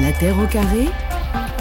[0.00, 0.86] La Terre au carré,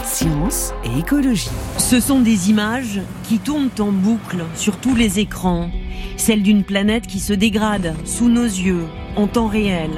[0.06, 1.50] science et écologie.
[1.78, 5.69] Ce sont des images qui tournent en boucle sur tous les écrans.
[6.15, 8.86] Celles d'une planète qui se dégrade sous nos yeux,
[9.17, 9.89] en temps réel.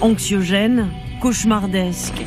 [0.00, 0.88] Anxiogène,
[1.20, 2.24] cauchemardesque.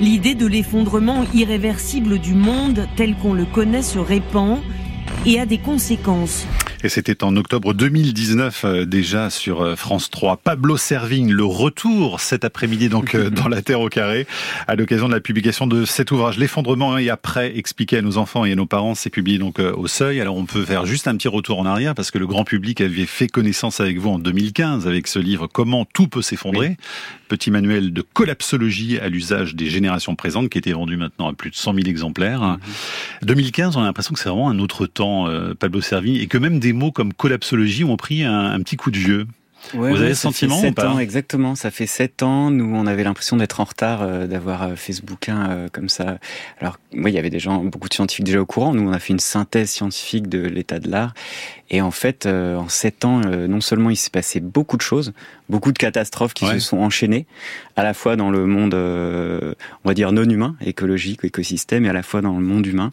[0.00, 4.58] L'idée de l'effondrement irréversible du monde tel qu'on le connaît se répand
[5.24, 6.44] et a des conséquences.
[6.84, 10.36] Et c'était en octobre 2019 euh, déjà sur euh, France 3.
[10.36, 14.28] Pablo Servigne, le retour cet après-midi donc euh, dans la Terre au carré
[14.68, 16.38] à l'occasion de la publication de cet ouvrage.
[16.38, 19.88] L'effondrement et après expliqué à nos enfants et à nos parents, c'est publié donc au
[19.88, 20.20] Seuil.
[20.20, 22.80] Alors on peut faire juste un petit retour en arrière parce que le grand public
[22.80, 26.76] avait fait connaissance avec vous en 2015 avec ce livre Comment tout peut s'effondrer.
[27.28, 31.50] Petit manuel de collapsologie à l'usage des générations présentes qui était vendu maintenant à plus
[31.50, 32.58] de 100 000 exemplaires.
[33.22, 33.80] 2015, mhm.
[33.80, 36.72] on a l'impression que c'est vraiment un autre temps, Pablo Servigne, et que même des
[36.72, 39.26] mots comme collapsologie ont pris un, petit coup de vieux.
[39.74, 42.50] Vous avez le sentiment ou pas ans, Exactement, ça fait sept ans.
[42.50, 45.88] Nous, on avait l'impression d'être en retard, euh, d'avoir euh, fait ce bouquin euh, comme
[45.88, 46.18] ça.
[46.60, 48.72] Alors, oui, il y avait des gens, beaucoup de scientifiques déjà au courant.
[48.72, 51.12] Nous, on a fait une synthèse scientifique de l'état de l'art.
[51.70, 55.12] Et en fait, en sept ans, non seulement il s'est passé beaucoup de choses,
[55.48, 57.26] beaucoup de catastrophes qui se sont enchaînées,
[57.76, 61.92] à la fois dans le monde, on va dire non humain, écologique, écosystème, et à
[61.92, 62.90] la fois dans le monde humain.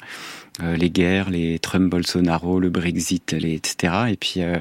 [0.64, 3.94] Euh, les guerres, les Trump, Bolsonaro, le Brexit, les, etc.
[4.10, 4.58] Et puis euh,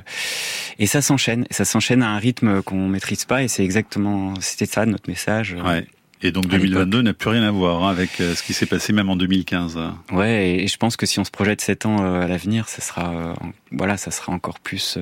[0.81, 4.67] et ça s'enchaîne, ça s'enchaîne à un rythme qu'on maîtrise pas et c'est exactement c'était
[4.67, 5.57] ça notre message.
[5.65, 5.87] Ouais.
[6.23, 8.93] Et donc 2022 n'a plus rien à voir hein, avec euh, ce qui s'est passé
[8.93, 9.79] même en 2015.
[10.11, 12.81] Ouais, et je pense que si on se projette 7 ans euh, à l'avenir, ça
[12.81, 13.35] sera, euh,
[13.73, 14.99] voilà, ça sera encore plus,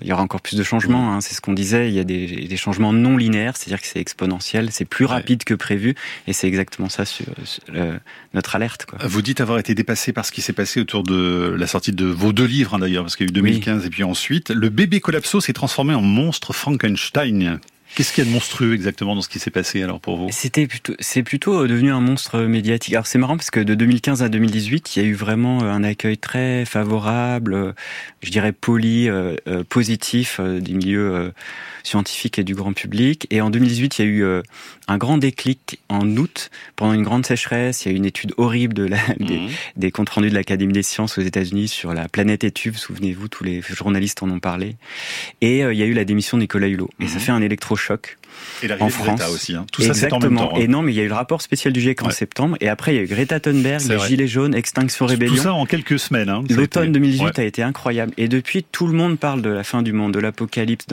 [0.00, 1.12] il y aura encore plus de changements.
[1.12, 1.88] Hein, c'est ce qu'on disait.
[1.88, 5.44] Il y a des, des changements non linéaires, c'est-à-dire que c'est exponentiel, c'est plus rapide
[5.44, 5.94] que prévu,
[6.26, 7.26] et c'est exactement ça sur,
[8.32, 8.86] notre alerte.
[8.86, 8.98] Quoi.
[9.06, 12.06] Vous dites avoir été dépassé par ce qui s'est passé autour de la sortie de
[12.06, 14.68] vos deux livres, hein, d'ailleurs, parce qu'il y a eu 2015 et puis ensuite, le
[14.68, 17.58] bébé collapso s'est transformé en monstre Frankenstein.
[17.96, 20.28] Qu'est-ce qu'il y a de monstrueux exactement dans ce qui s'est passé alors pour vous?
[20.30, 22.92] C'était plutôt, c'est plutôt euh, devenu un monstre médiatique.
[22.92, 25.70] Alors c'est marrant parce que de 2015 à 2018, il y a eu vraiment euh,
[25.70, 27.72] un accueil très favorable, euh,
[28.20, 29.08] je dirais poli,
[29.70, 31.32] positif des milieux
[31.84, 33.26] scientifiques et du grand public.
[33.30, 34.42] Et en 2018, il y a eu
[34.88, 37.84] un grand déclic en août pendant une grande sécheresse.
[37.84, 39.48] Il y a eu une étude horrible de la, mhm.
[39.76, 42.76] des, comptes rendus de l'Académie des sciences aux États-Unis sur la planète étuve.
[42.76, 44.74] Souvenez-vous, tous les journalistes en ont parlé.
[45.40, 46.90] Et il y a eu la démission de Nicolas Hulot.
[46.98, 47.20] Et ça mhm.
[47.20, 48.18] fait un électrochoc choc.
[48.62, 49.54] Et en France aussi.
[49.54, 49.66] Hein.
[49.72, 50.52] Tout ça, c'est en même temps.
[50.54, 50.60] Hein.
[50.60, 52.56] Et non, mais il y a eu le rapport spécial du GIEC en septembre.
[52.60, 55.34] Et après, il y a eu Greta Thunberg, les Gilets jaunes, Extinction Rébellion.
[55.34, 56.28] Tout ça en quelques semaines.
[56.28, 56.42] Hein.
[56.50, 58.12] L'automne 2018 a été incroyable.
[58.16, 60.86] Et depuis, tout le monde parle de la fin du monde, de l'apocalypse,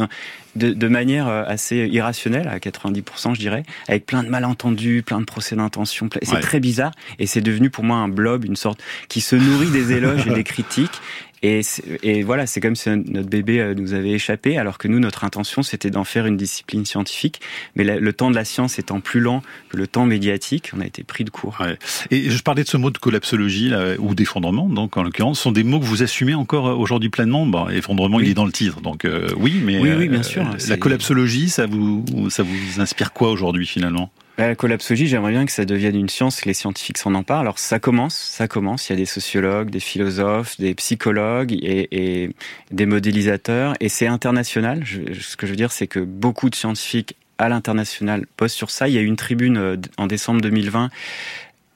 [0.55, 5.19] de, de, manière euh, assez irrationnelle, à 90%, je dirais, avec plein de malentendus, plein
[5.19, 6.09] de procès d'intention.
[6.21, 6.91] C'est très bizarre.
[7.19, 10.33] Et c'est devenu pour moi un blob, une sorte qui se nourrit des éloges et
[10.33, 11.01] des critiques.
[11.43, 11.61] Et,
[12.03, 15.25] et, voilà, c'est comme si notre bébé euh, nous avait échappé, alors que nous, notre
[15.25, 17.41] intention, c'était d'en faire une discipline scientifique.
[17.75, 20.85] Mais le temps de la science étant plus lent que le temps médiatique, on a
[20.85, 21.57] été pris de court.
[21.59, 21.77] Ouais.
[22.11, 25.51] Et je parlais de ce mot de collapsologie là, ou d'effondrement, donc en l'occurrence, sont
[25.51, 27.45] des mots que vous assumez encore euh, aujourd'hui pleinement?
[27.45, 30.45] Bon, effondrement, il est dans le titre, donc euh, oui, mais oui, oui, bien sûr.
[30.69, 34.11] la collapsologie, ça vous, ça vous inspire quoi aujourd'hui finalement?
[34.37, 37.41] La collapsologie, j'aimerais bien que ça devienne une science, que les scientifiques s'en emparent.
[37.41, 38.89] Alors ça commence, ça commence.
[38.89, 42.31] Il y a des sociologues, des philosophes, des psychologues et,
[42.71, 43.75] des modélisateurs.
[43.79, 44.83] Et c'est international.
[44.85, 48.87] ce que je veux dire, c'est que beaucoup de scientifiques à l'international posent sur ça.
[48.87, 50.89] Il y a eu une tribune euh, en décembre 2020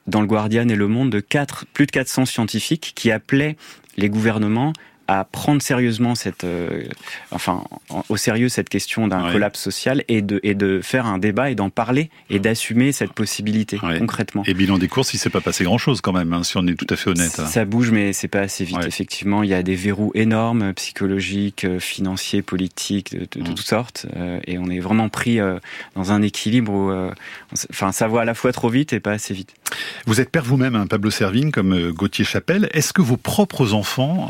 [0.07, 3.57] dans le Guardian et Le Monde de 4, plus de 400 scientifiques qui appelaient
[3.97, 4.73] les gouvernements
[5.07, 6.83] à prendre sérieusement cette, euh,
[7.31, 7.63] enfin,
[8.09, 11.55] au sérieux cette question d'un collapse social et de, et de faire un débat et
[11.55, 14.43] d'en parler et d'assumer cette possibilité concrètement.
[14.45, 16.67] Et bilan des courses, il s'est pas passé grand chose quand même, hein, si on
[16.67, 17.31] est tout à fait honnête.
[17.31, 18.83] Ça bouge, mais c'est pas assez vite.
[18.85, 24.07] Effectivement, il y a des verrous énormes, psychologiques, euh, financiers, politiques, de, de, toutes sortes,
[24.15, 25.39] euh, et on est vraiment pris
[25.95, 26.91] dans un équilibre où,
[27.69, 29.53] enfin, ça va à la fois trop vite et pas assez vite.
[30.05, 32.69] Vous êtes père vous-même, hein, Pablo Servigne, comme Gauthier Chapelle.
[32.73, 34.29] Est-ce que vos propres enfants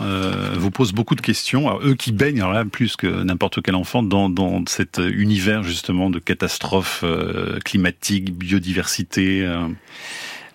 [0.55, 1.79] vous posent beaucoup de questions.
[1.81, 6.09] eux qui baignent, alors là, plus que n'importe quel enfant, dans, dans cet univers justement
[6.09, 9.41] de catastrophes euh, climatiques, biodiversité.
[9.45, 9.67] Euh.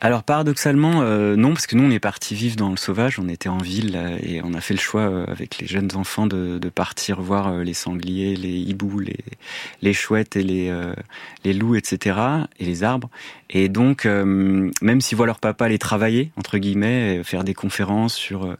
[0.00, 3.28] Alors paradoxalement, euh, non, parce que nous on est parti vivre dans le sauvage, on
[3.28, 7.20] était en ville et on a fait le choix avec les jeunes enfants de, partir
[7.20, 9.18] voir les sangliers, les hiboux, les,
[9.80, 10.74] les chouettes et les,
[11.44, 12.18] les loups, etc.
[12.58, 13.10] et les arbres.
[13.48, 18.56] Et donc, même si voient leur papa aller travailler, entre guillemets, faire des conférences sur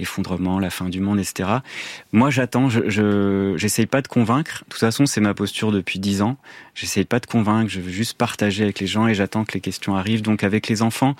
[0.00, 1.48] l'effondrement, la fin du monde, etc.
[2.12, 4.64] Moi, j'attends, je j'essaye pas de convaincre.
[4.64, 6.36] De toute façon, c'est ma posture depuis dix ans.
[6.74, 9.60] J'essaye pas de convaincre, je veux juste partager avec les gens et j'attends que les
[9.60, 10.22] questions arrivent.
[10.22, 11.14] Donc, avec les enfants,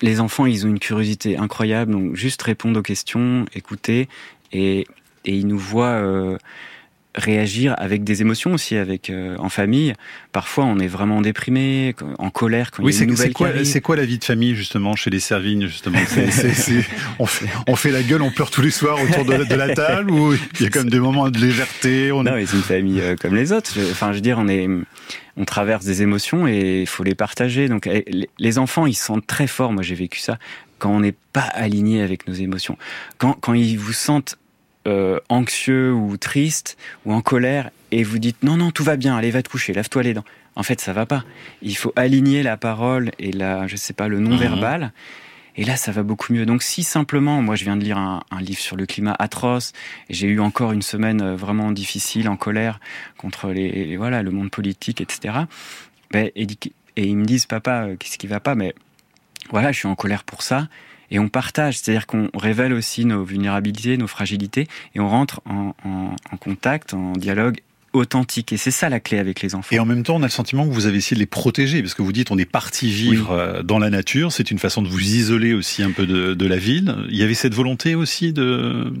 [0.00, 1.92] les enfants, ils ont une curiosité incroyable.
[1.92, 4.08] Donc, juste répondre aux questions, écouter
[4.52, 4.86] et,
[5.26, 5.86] et ils nous voient...
[5.86, 6.38] Euh,
[7.14, 9.94] réagir avec des émotions aussi, avec euh, en famille.
[10.32, 13.48] Parfois, on est vraiment déprimé, en colère quand oui, il y a une C'est quoi,
[13.64, 15.98] c'est quoi la vie de famille justement chez les Servignes justement?
[17.18, 20.10] On, fait, on, fait, la gueule, on pleure tous les soirs autour de, la table
[20.10, 22.12] ou il y a quand même des moments de légèreté.
[22.12, 22.22] On...
[22.22, 23.72] Non, c'est une famille euh, comme les autres.
[23.90, 24.68] Enfin, je veux dire, on est,
[25.36, 27.68] on traverse des émotions et il faut les partager.
[27.68, 28.04] Donc, eh,
[28.38, 29.72] les enfants, ils sentent très fort.
[29.72, 30.38] Moi, j'ai vécu ça
[30.78, 32.76] quand on n'est pas aligné avec nos émotions.
[33.18, 34.36] Quand, quand ils vous sentent
[34.90, 39.16] euh, anxieux ou triste ou en colère et vous dites non non tout va bien
[39.16, 40.24] allez va te coucher lave-toi les dents.
[40.56, 41.24] En fait ça va pas.
[41.62, 44.90] Il faut aligner la parole et la je sais pas le non verbal mhm.
[45.56, 46.44] et là ça va beaucoup mieux.
[46.44, 49.72] Donc si simplement moi je viens de lire un, livre sur le climat atroce
[50.08, 52.80] j'ai eu encore une semaine euh, vraiment difficile en colère
[53.16, 55.44] contre les, voilà le monde politique etc
[56.10, 56.46] ben, et,
[56.96, 58.54] et ils me disent papa euh, qu'est-ce qui va pas?
[58.54, 58.74] Mais
[59.50, 60.68] voilà je suis en colère pour ça
[61.10, 65.74] et on partage, c'est-à-dire qu'on révèle aussi nos vulnérabilités, nos fragilités, et on rentre en,
[66.38, 67.60] contact, en dialogue
[67.92, 68.52] authentique.
[68.52, 69.74] Et c'est ça la clé avec les enfants.
[69.74, 71.82] Et en même temps, on a le sentiment que vous avez essayé de les protéger,
[71.82, 74.82] parce que vous dites on est parti vivre euh, dans la nature, c'est une façon
[74.82, 76.94] de vous isoler aussi un peu de, la ville.
[77.08, 78.92] Il y avait cette volonté aussi de...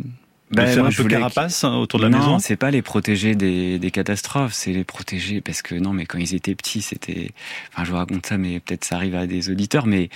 [0.52, 3.36] Ben, faire un peu carapace hein, autour de la maison Non, c'est pas les protéger
[3.36, 7.30] des, des catastrophes, c'est les protéger parce que non, mais quand ils étaient petits, c'était.
[7.72, 10.08] Enfin, je vous raconte ça, mais peut-être ça arrive à des auditeurs, mais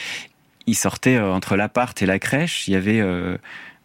[0.66, 3.36] ils sortaient euh, entre l'appart et la crèche, il y avait euh,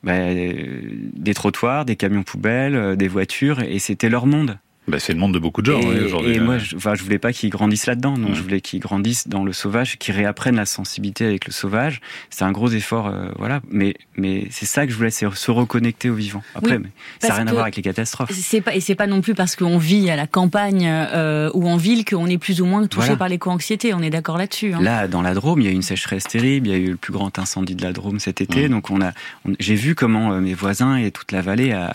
[0.04, 4.58] bah, des trottoirs, des camions poubelles, euh, des voitures, et c'était leur monde.
[4.90, 6.36] Bah, c'est le monde de beaucoup de gens aujourd'hui.
[6.36, 8.18] Et moi, je, enfin, je voulais pas qu'ils grandissent là-dedans.
[8.18, 12.02] Donc, je voulais qu'ils grandissent dans le sauvage, qu'ils réapprennent la sensibilité avec le sauvage.
[12.30, 13.62] C'est un gros effort, euh, voilà.
[13.70, 16.42] Mais, mais c'est ça que je voulais, c'est se reconnecter au vivant.
[16.56, 16.90] Après, mais
[17.20, 18.32] ça n'a rien à voir avec les catastrophes.
[18.34, 21.68] C'est pas, et c'est pas non plus parce qu'on vit à la campagne euh, ou
[21.68, 23.94] en ville qu'on est plus ou moins touché par l'éco-anxiété.
[23.94, 24.74] On est d'accord là-dessus.
[24.74, 24.82] Hein.
[24.82, 26.68] Là, dans la Drôme, il y a eu une sécheresse terrible.
[26.68, 28.70] Il y a eu le plus grand incendie de la Drôme cet été.
[28.70, 29.12] Donc, on a,
[29.60, 31.94] j'ai vu comment euh, mes voisins et toute la vallée a,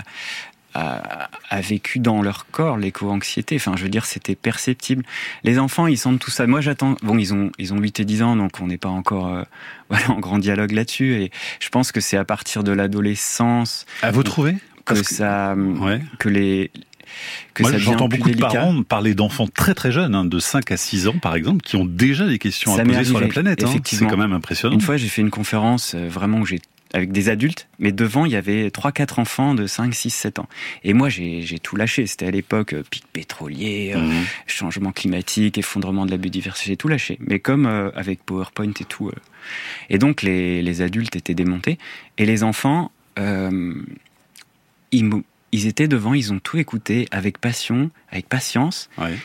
[0.74, 3.56] a, vécu dans leur corps l'éco-anxiété.
[3.56, 5.04] Enfin, je veux dire, c'était perceptible.
[5.44, 6.46] Les enfants, ils sentent tout ça.
[6.46, 6.96] Moi, j'attends.
[7.02, 9.42] Bon, ils ont ils ont 8 et 10 ans, donc on n'est pas encore euh,
[9.90, 11.14] voilà en grand dialogue là-dessus.
[11.14, 11.30] Et
[11.60, 13.86] je pense que c'est à partir de l'adolescence.
[14.02, 15.54] À vous trouver que, ça,
[16.18, 16.70] que les
[17.54, 20.76] que Moi, j'entends beaucoup de parents parler d'enfants très très jeunes, hein, de 5 à
[20.76, 23.62] 6 ans par exemple, qui ont déjà des questions à poser sur la planète.
[23.64, 23.74] Hein.
[23.84, 24.74] C'est quand même impressionnant.
[24.74, 26.60] Une fois, j'ai fait une conférence euh, vraiment où j'ai
[26.94, 30.48] avec des adultes, mais devant, il y avait 3-4 enfants de 5, 6, 7 ans.
[30.84, 32.06] Et moi, j'ai tout lâché.
[32.06, 34.24] C'était à l'époque euh, pic pétrolier, euh, mhm.
[34.46, 37.18] changement climatique, effondrement de la biodiversité, j'ai tout lâché.
[37.18, 39.10] Mais comme euh, avec PowerPoint et tout.
[39.90, 41.78] Et donc, les, les, adultes étaient démontés.
[42.16, 45.10] Et les enfants, ils,
[45.50, 48.88] ils, étaient devant, ils ont tout écouté avec passion, avec patience.
[48.98, 49.16] Ouais.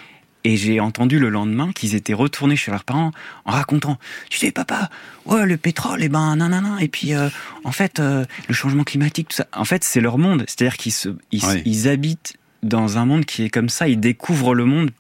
[0.44, 3.12] Et j'ai entendu le lendemain qu'ils étaient retournés chez leurs parents
[3.46, 3.98] en racontant,
[4.30, 4.90] tu sais papa,
[5.26, 7.30] ouais le pétrole, et eh ben nanana, et puis euh,
[7.66, 9.48] en fait euh, le changement climatique, tout ça.
[9.54, 13.50] En fait c'est leur monde, c'est-à-dire qu'ils se, ils, habitent dans un monde qui est
[13.50, 14.92] comme ça, ils découvrent le monde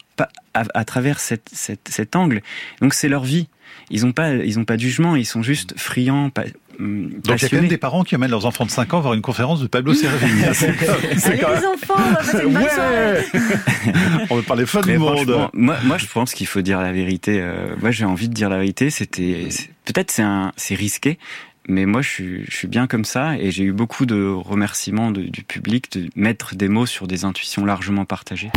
[0.54, 2.42] à, à travers cette, cette, cet angle.
[2.82, 3.48] Donc c'est leur vie.
[3.90, 6.32] Ils n'ont pas, ils ont pas de jugement, ils sont juste friands,
[6.80, 9.02] Donc il y a quand même des parents qui amènent leurs enfants de 5 ans
[9.02, 10.46] voir une conférence de Pablo Servigne.
[10.54, 11.60] c'est quand même...
[11.60, 13.26] les enfants, on va passer une bonne ouais
[14.30, 15.50] On va parler fin du monde.
[15.54, 17.42] Moi, moi, je pense qu'il faut dire la vérité.
[17.42, 18.90] Euh, moi, j'ai envie de dire la vérité.
[18.90, 19.50] C'était
[19.84, 21.20] peut-être c'est un, c'est risqué,
[21.68, 25.12] mais moi, je suis, je suis bien comme ça et j'ai eu beaucoup de remerciements
[25.12, 28.52] du public de mettre des mots sur des intuitions largement partagées.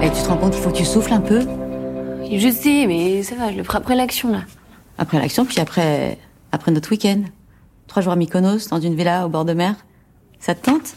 [0.00, 1.40] Et tu te rends compte qu'il faut que tu souffles un peu?
[2.32, 4.42] Je sais, mais ça va, je le ferai après l'action, là.
[4.98, 6.18] Après l'action, puis après,
[6.52, 7.22] après notre week-end.
[7.86, 9.74] Trois jours à Mykonos, dans une villa au bord de mer.
[10.40, 10.96] Ça te tente?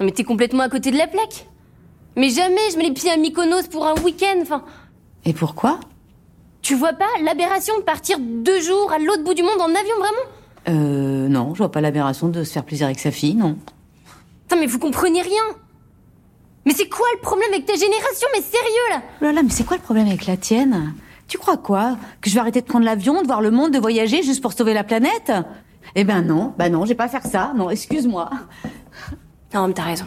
[0.00, 1.46] Non, mais t'es complètement à côté de la plaque.
[2.16, 4.62] Mais jamais je mets les pieds à Mykonos pour un week-end, enfin.
[5.24, 5.80] Et pourquoi?
[6.62, 9.96] Tu vois pas l'aberration de partir deux jours à l'autre bout du monde en avion,
[9.98, 10.26] vraiment?
[10.68, 13.56] Euh, non, je vois pas l'aberration de se faire plaisir avec sa fille, non.
[14.42, 15.42] Putain, mais vous comprenez rien
[16.66, 19.02] mais c'est quoi le problème avec ta génération Mais sérieux là?
[19.20, 20.92] Oh là là, mais c'est quoi le problème avec la tienne?
[21.28, 21.96] Tu crois quoi?
[22.20, 24.52] Que je vais arrêter de prendre l'avion, de voir le monde, de voyager juste pour
[24.52, 25.32] sauver la planète?
[25.94, 27.52] Eh ben non, bah non, je vais pas faire ça.
[27.56, 28.28] Non, excuse-moi.
[29.54, 30.06] Non, mais t'as raison.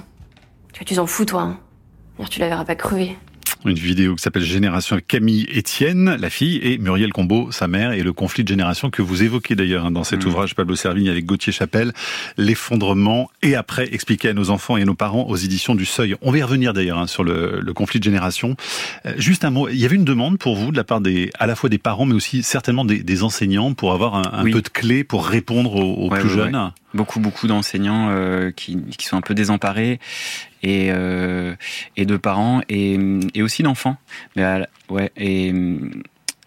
[0.74, 1.42] Tu, tu t'en fous toi.
[1.42, 2.26] Hein.
[2.30, 3.18] Tu la verras pas crever
[3.66, 7.92] une vidéo qui s'appelle Génération avec Camille Etienne, la fille, et Muriel Combeau, sa mère,
[7.92, 10.28] et le conflit de génération que vous évoquez d'ailleurs hein, dans cet mmh.
[10.28, 11.92] ouvrage Pablo Servigne avec Gauthier Chapelle,
[12.38, 16.16] l'effondrement, et après expliquer à nos enfants et à nos parents aux éditions du Seuil.
[16.22, 18.56] On va y revenir d'ailleurs hein, sur le, conflit de génération.
[19.06, 21.30] Euh, juste un mot, il y avait une demande pour vous de la part des,
[21.38, 24.70] à la fois des parents, mais aussi certainement des, enseignants pour avoir un, peu de
[24.70, 26.72] clés pour répondre aux, plus jeunes?
[26.94, 30.00] Beaucoup, beaucoup d'enseignants euh, qui, qui, sont un peu désemparés
[30.64, 31.56] et, euh,
[31.98, 32.98] et de parents et,
[33.34, 33.98] et aussi d'enfants.
[34.36, 34.44] Mais
[34.90, 35.54] ouais, et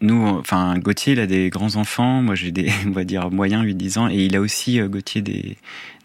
[0.02, 2.22] nous, enfin, Gauthier, il a des grands enfants.
[2.22, 4.08] Moi, j'ai des, on va dire, moyens, 8-10 ans.
[4.08, 5.56] Et il a aussi, euh, Gauthier, des,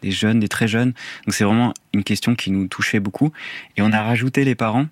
[0.02, 0.94] des jeunes, des très jeunes.
[1.26, 3.32] Donc, c'est vraiment une question qui nous touchait beaucoup.
[3.76, 4.86] Et on a rajouté les parents.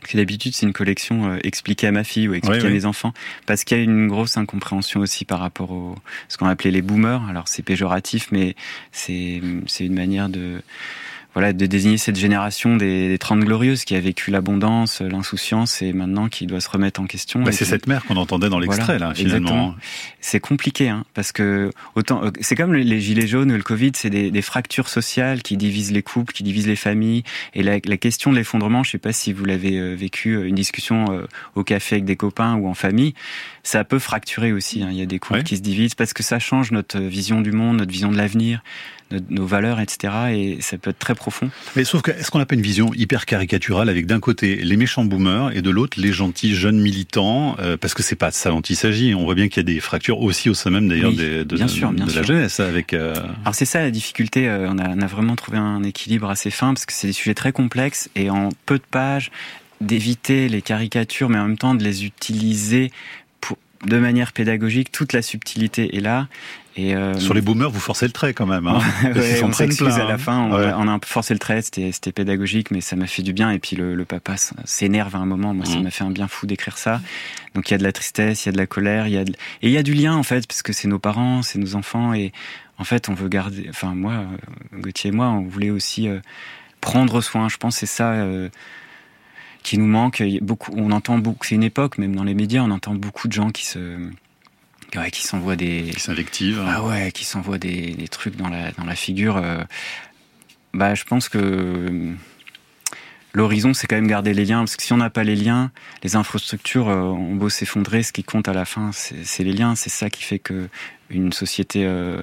[0.00, 2.84] Parce que d'habitude, c'est une collection euh, expliquée à ma fille ou expliquée à mes
[2.86, 3.12] enfants.
[3.46, 5.94] Parce qu'il y a une grosse incompréhension aussi par rapport au,
[6.28, 7.24] ce qu'on appelait les boomers.
[7.28, 8.56] Alors, c'est péjoratif, mais
[8.90, 10.60] c'est, c'est une manière de,
[11.34, 15.92] voilà, de désigner cette génération des, des 30 glorieuses qui a vécu l'abondance, l'insouciance et
[15.92, 17.42] maintenant qui doit se remettre en question.
[17.42, 19.74] Bah, c'est cette mère qu'on entendait dans l'extrait, Voilà, là, finalement.
[20.20, 23.92] C'est compliqué, hein, parce que autant, euh, c'est comme les- gilets jaunes ou le Covid,
[23.94, 27.22] c'est des, des fractures sociales qui divisent les couples, qui divisent les familles.
[27.54, 30.46] Et la, la question de l'effondrement, je sais pas si vous l'avez euh, vécu, euh,
[30.46, 33.14] une discussion euh, au café avec des copains ou en famille,
[33.62, 34.82] ça peut fracturer aussi.
[34.82, 34.88] hein.
[34.90, 35.44] Il y a des couples Ouais.
[35.44, 38.62] qui se divisent parce que ça change notre vision du monde, notre vision de l'avenir,
[39.30, 40.12] nos valeurs, etc.
[40.32, 41.50] Et ça peut être très profond.
[41.76, 44.76] Mais sauf que, est-ce qu'on n'a pas une vision hyper caricaturale avec d'un côté les
[44.76, 48.34] méchants boomers et de l'autre les gentils jeunes militants euh, Parce que c'est pas de
[48.34, 49.14] ça dont il s'agit.
[49.14, 51.44] On voit bien qu'il y a des fractures aussi au sein même d'ailleurs Oui, de,
[51.44, 52.92] bien sûr, bien de la jeunesse avec.
[52.94, 56.30] euh, Alors c'est ça la difficulté, euh, on a, on a vraiment trouvé un équilibre
[56.30, 59.30] assez fin parce que c'est des sujets très complexes et en peu de pages
[59.80, 62.90] d'éviter les caricatures mais en même temps de les utiliser
[63.86, 66.28] de manière pédagogique, toute la subtilité est là.
[66.76, 68.66] Et euh, Sur les boomers, vous forcez le trait quand même.
[68.66, 68.80] Hein.
[69.14, 70.18] Ouais, on s'excuse à la hein.
[70.18, 70.66] fin, on, Ouais.
[70.68, 73.50] a, on a forcé le trait, c'était c'était pédagogique, mais ça m'a fait du bien.
[73.50, 75.82] Et puis le, le papa s'énerve à un moment, moi ça Mhm.
[75.82, 77.02] m'a fait un bien fou d'écrire ça.
[77.54, 79.18] Donc il y a de la tristesse, il y a de la colère, il y
[79.18, 81.42] a de- et il y a du lien en fait, parce que c'est nos parents,
[81.42, 82.32] c'est nos enfants, et
[82.78, 83.66] en fait on veut garder.
[83.68, 84.24] Enfin moi,
[84.74, 86.20] Gauthier et moi, on voulait aussi euh,
[86.80, 87.50] prendre soin.
[87.50, 88.12] Je pense c'est ça.
[88.12, 88.48] euh,
[89.62, 92.70] qui nous manque, beaucoup, on entend beaucoup, c'est une époque, même dans les médias, on
[92.70, 93.78] entend beaucoup de gens qui se,
[94.96, 96.62] ouais, qui s'envoient des, Qui s'invectivent.
[96.66, 99.36] ah ouais, qui s'envoient des, des trucs dans la, dans la figure.
[99.36, 99.62] euh,
[100.74, 102.12] bah, je pense que euh,
[103.34, 104.60] l'horizon, c'est quand même garder les liens.
[104.60, 105.70] Parce que si on n'a pas les liens,
[106.02, 109.52] les infrastructures euh, ont beau s'effondrer, ce qui compte à la fin, c'est c'est les
[109.52, 109.74] liens.
[109.74, 110.68] C'est ça qui fait que
[111.10, 112.22] une société euh,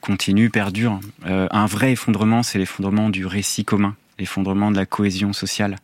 [0.00, 1.00] continue, perdure.
[1.26, 5.76] Euh, un vrai effondrement, c'est l'effondrement du récit commun, l'effondrement de la cohésion sociale.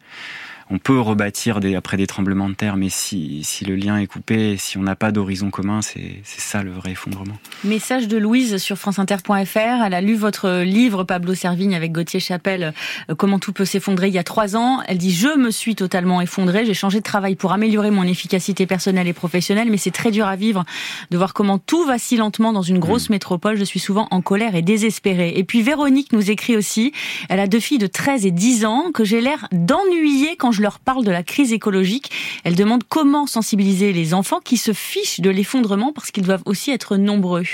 [0.68, 4.06] On peut rebâtir des, après des tremblements de terre, mais si, si le lien est
[4.06, 7.36] coupé, si on n'a pas d'horizon commun, c'est ça le vrai effondrement.
[7.62, 9.84] Message de Louise sur franceinter.fr.
[9.84, 12.74] Elle a lu votre livre Pablo Servigne avec Gauthier Chapelle,
[13.10, 14.80] euh, Comment tout peut s'effondrer il y a trois ans.
[14.88, 16.64] Elle dit Je me suis totalement effondrée.
[16.66, 20.26] J'ai changé de travail pour améliorer mon efficacité personnelle et professionnelle, mais c'est très dur
[20.26, 20.64] à vivre
[21.10, 23.56] de voir comment tout vacille lentement dans une grosse métropole.
[23.56, 25.34] Je suis souvent en colère et désespérée.
[25.36, 26.92] Et puis Véronique nous écrit aussi.
[27.28, 30.55] Elle a deux filles de 13 et 10 ans que j'ai l'air d'ennuyer quand je
[30.62, 32.10] leur parle de la crise écologique.
[32.44, 36.70] Elle demande comment sensibiliser les enfants qui se fichent de l'effondrement parce qu'ils doivent aussi
[36.70, 37.44] être nombreux.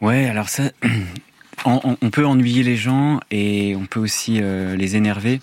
[0.00, 0.70] Ouais, alors ça,
[1.64, 5.40] on, peut ennuyer les gens et on peut aussi euh, les énerver.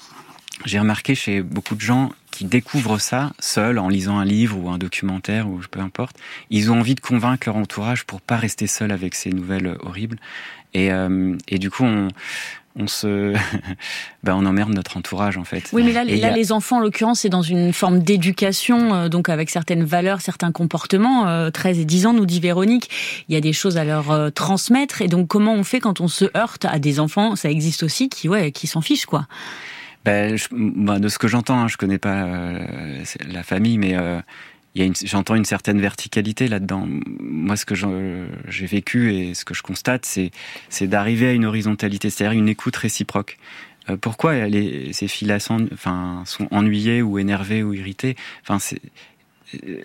[0.66, 4.70] J'ai remarqué chez beaucoup de gens qui découvrent ça seuls en lisant un livre ou
[4.70, 6.18] un documentaire ou peu importe,
[6.50, 10.18] ils ont envie de convaincre leur entourage pour pas rester seuls avec ces nouvelles horribles.
[10.74, 12.10] Et, euh, et du coup, on,
[12.78, 13.34] on se,
[14.24, 15.70] ben on emmerde notre entourage en fait.
[15.74, 19.30] Oui, mais là, a- les enfants, en l'occurrence, c'est dans une forme d'éducation, euh, donc
[19.30, 21.28] avec certaines valeurs, certains comportements.
[21.28, 22.90] Euh, 13 et 10 ans, nous dit Véronique,
[23.30, 25.02] il y a des choses à leur euh, transmettre.
[25.02, 27.36] Et donc, comment on fait quand on se heurte à des enfants?
[27.36, 29.28] Ça existe aussi qui, ouais, qui s'en fichent, quoi.
[30.04, 33.96] Ben, je- ben, de ce que j'entends, hein, je connais pas euh, la famille, mais
[33.96, 34.20] euh,
[34.76, 36.88] j'entends une certaine verticalité là-dedans.
[37.20, 40.32] Moi, ce que j'ai vécu et ce que je constate, c'est,
[40.88, 43.38] d'arriver à une horizontalité, c'est-à-dire une écoute réciproque.
[43.90, 44.34] Euh, pourquoi
[44.92, 45.68] ces filles-là sont,
[46.52, 48.16] ennuyées ou énervées ou irritées?
[48.48, 48.58] Enfin,
[49.54, 49.82] euh,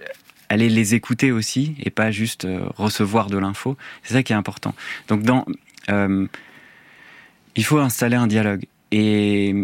[0.48, 3.76] aller les écouter aussi et pas juste euh, recevoir de l'info.
[4.02, 4.74] C'est ça qui est important.
[5.08, 5.22] Donc,
[7.56, 9.54] il faut installer un dialogue et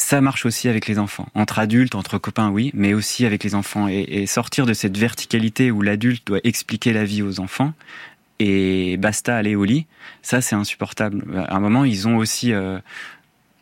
[0.00, 1.26] ça marche aussi avec les enfants.
[1.34, 3.86] Entre adultes, entre copains, oui, mais aussi avec les enfants.
[3.88, 7.72] Et, sortir de cette verticalité où l'adulte doit expliquer la vie aux enfants
[8.38, 9.86] et basta aller au lit,
[10.22, 11.24] ça c'est insupportable.
[11.36, 12.78] À un moment, ils ont aussi, euh,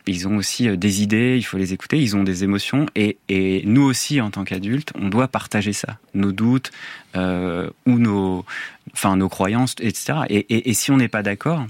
[0.07, 2.85] ils ont aussi euh, des idées, il faut les écouter, ils ont des émotions.
[2.95, 3.17] Et,
[3.65, 6.71] nous aussi, en tant qu'adultes, on doit partager ça, nos doutes
[7.17, 8.45] euh, ou nos,
[9.03, 10.19] nos croyances, etc.
[10.29, 11.65] Et, et, et si on n'est pas d'accord,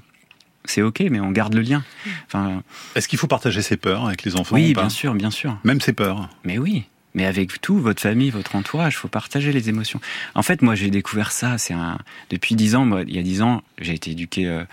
[0.65, 1.83] c'est ok, mais on garde le lien.
[2.27, 2.61] Enfin,
[2.95, 5.31] Est-ce qu'il faut partager ses peurs avec les enfants oui, ou pas bien sûr, bien
[5.31, 5.57] sûr.
[5.63, 6.29] Même ses peurs.
[6.43, 6.85] Mais oui.
[7.15, 9.99] Mais avec tout, votre famille, votre entourage, faut partager les émotions.
[10.35, 11.57] En fait, moi, j'ai découvert ça.
[11.57, 11.97] C'est un
[12.29, 12.85] depuis dix ans.
[12.85, 14.63] Moi, il y a dix ans, j'ai été éduqué euh,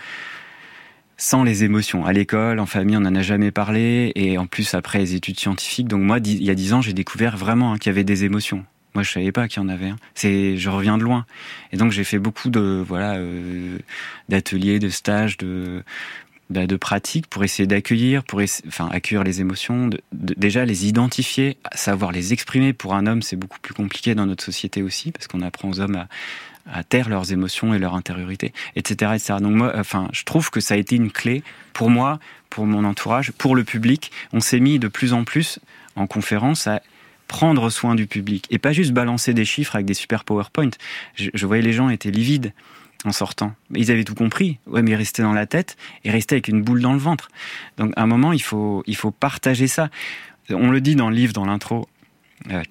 [1.17, 2.05] sans les émotions.
[2.05, 4.11] À l'école, en famille, on n'en a jamais parlé.
[4.15, 5.87] Et en plus, après les études scientifiques.
[5.87, 8.23] Donc moi, il y a dix ans, j'ai découvert vraiment hein, qu'il y avait des
[8.23, 8.63] émotions.
[8.97, 9.93] Moi, je savais pas qu'il y en avait.
[10.15, 11.27] C'est, je reviens de loin.
[11.71, 13.77] Et donc, j'ai fait beaucoup de voilà euh,
[14.27, 15.83] d'ateliers, de stages, de
[16.49, 22.11] bah, de pratiques pour essayer d'accueillir, pour enfin accueillir les émotions, déjà les identifier, savoir
[22.11, 22.73] les exprimer.
[22.73, 25.79] Pour un homme, c'est beaucoup plus compliqué dans notre société aussi parce qu'on apprend aux
[25.79, 26.07] hommes à,
[26.65, 29.35] à taire leurs émotions et leur intériorité, etc., etc.
[29.39, 32.17] Donc moi, enfin, je trouve que ça a été une clé pour moi,
[32.49, 34.11] pour mon entourage, pour le public.
[34.33, 35.59] On s'est mis de plus en plus
[35.95, 36.81] en conférence à
[37.27, 40.71] prendre soin du public et pas juste balancer des chiffres avec des super PowerPoint.
[41.15, 42.53] Je, voyais les gens étaient livides
[43.05, 43.53] en sortant.
[43.75, 46.61] Ils avaient tout compris, ouais, mais ils restaient dans la tête et restaient avec une
[46.61, 47.29] boule dans le ventre.
[47.77, 49.89] Donc à un moment, il faut, il faut partager ça.
[50.49, 51.87] On le dit dans le livre, dans l'intro.
[52.51, 52.63] Euh,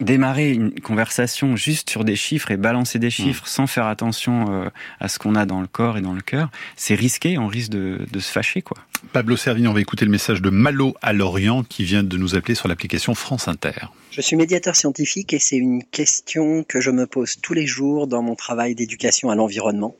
[0.00, 4.70] démarrer une conversation juste sur des chiffres et balancer des chiffres sans faire attention euh,
[5.00, 7.70] à ce qu'on a dans le corps et dans le cœur, c'est risqué, on risque
[7.70, 8.62] de, de, se fâcher.
[8.62, 8.78] quoi.
[9.12, 12.34] Pablo Servigne, on va écouter le message de Malo à Lorient qui vient de nous
[12.34, 13.88] appeler sur l'application France Inter.
[14.14, 18.06] Je suis médiateur scientifique et c'est une question que je me pose tous les jours
[18.06, 19.96] dans mon travail d'éducation à l'environnement.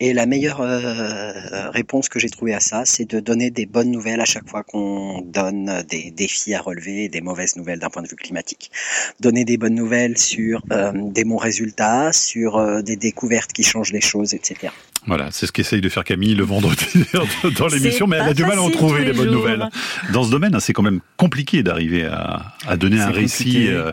[0.00, 3.90] Et la meilleure euh, réponse que j'ai trouvée à ça, c'est de donner des bonnes
[3.90, 8.02] nouvelles à chaque fois qu'on donne des défis à relever des mauvaises nouvelles d'un point
[8.02, 8.70] de vue climatique.
[9.18, 13.92] Donner des bonnes nouvelles sur euh, des bons résultats, sur euh, des découvertes qui changent
[13.92, 14.68] les choses, etc.
[15.08, 16.84] Voilà, c'est ce qu'essaye de faire Camille le vendredi
[17.58, 19.68] dans l'émission, mais elle a du mal à en trouver les bonnes nouvelles.
[20.12, 23.90] Dans ce domaine, hein, c'est quand même compliqué d'arriver à, à, donner un récit euh,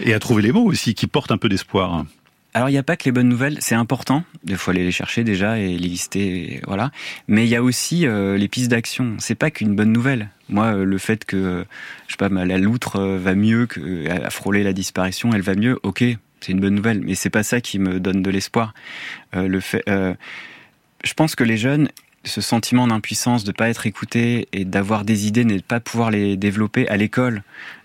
[0.00, 2.04] et à trouver les mots aussi qui portent un peu d'espoir.
[2.56, 4.22] Alors il n'y a pas que les bonnes nouvelles, c'est important.
[4.44, 6.92] Des fois aller les chercher déjà et les lister, voilà.
[7.26, 9.16] Mais il y a aussi euh, les pistes d'action.
[9.18, 10.30] C'est pas qu'une bonne nouvelle.
[10.48, 11.64] Moi, euh, le fait que
[12.06, 15.80] je sais pas, la loutre va mieux, qu'elle a frôlé la disparition, elle va mieux.
[15.82, 16.04] Ok,
[16.44, 18.74] c'est une bonne nouvelle, mais c'est pas ça qui me donne de l'espoir.
[19.34, 20.14] Euh, le fait, euh,
[21.02, 21.88] je pense que les jeunes,
[22.24, 26.36] ce sentiment d'impuissance, de pas être écouté et d'avoir des idées, de pas pouvoir les
[26.36, 27.42] développer à l'école.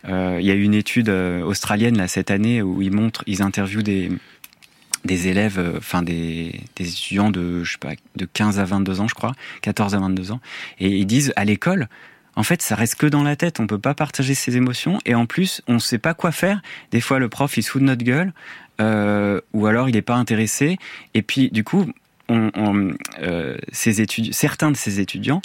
[0.09, 3.41] Euh, il y a eu une étude australienne là cette année où ils montrent, ils
[3.41, 9.15] interviewent des élèves, des étudiants de je sais pas de 15 à 22 ans, je
[9.15, 10.41] crois, 14 à 22 ans,
[10.79, 11.87] et ils disent à l'école,
[12.36, 13.59] en fait, ça reste que dans la tête.
[13.59, 16.62] On peut pas partager ses émotions et en plus, on ne sait pas quoi faire.
[16.91, 18.33] Des fois, le prof il se fout de notre gueule
[18.79, 20.77] euh, ou alors il n'est pas intéressé.
[21.13, 21.91] Et puis, du coup,
[22.31, 25.41] euh, certains de ces étudiants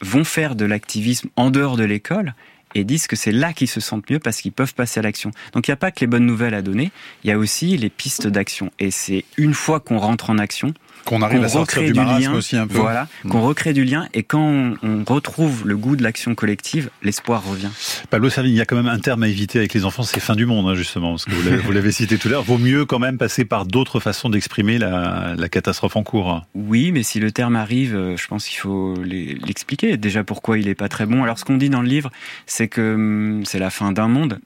[0.00, 2.34] vont faire de l'activisme en dehors de l'école
[2.74, 5.30] et disent que c'est là qu'ils se sentent mieux parce qu'ils peuvent passer à l'action.
[5.52, 6.90] Donc il n'y a pas que les bonnes nouvelles à donner,
[7.22, 8.72] il y a aussi les pistes d'action.
[8.78, 10.72] Et c'est une fois qu'on rentre en action
[11.04, 12.78] qu'on arrive à sortir du, marasme aussi un peu.
[12.78, 13.28] Voilà, mm.
[13.30, 17.68] qu'on recrée du lien et quand on, retrouve le goût de l'action collective, l'espoir revient.
[18.08, 20.20] Pablo Servigne, il y a quand même un terme à éviter avec les enfants, c'est
[20.20, 22.42] fin du monde hein, justement, parce que vous l'avez cité tout à l'heure.
[22.42, 26.42] Vaut mieux quand même passer par d'autres façons d'exprimer la, la, catastrophe en cours.
[26.54, 29.96] Oui, mais si le terme arrive, euh, je pense qu'il faut l'expliquer.
[29.96, 31.22] Déjà pourquoi il est pas très bon.
[31.22, 32.10] Alors ce qu'on dit dans le livre,
[32.46, 34.38] c'est que hum, c'est la fin d'un monde.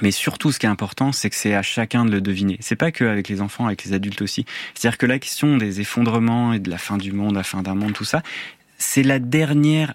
[0.00, 2.56] Mais surtout, ce qui est important, c'est que c'est à chacun de le deviner.
[2.60, 4.46] C'est pas que avec les enfants, avec les adultes aussi.
[4.74, 7.74] C'est-à-dire que la question des effondrements et de la fin du monde, la fin d'un
[7.74, 8.22] monde, tout ça,
[8.78, 9.92] c'est la dernière,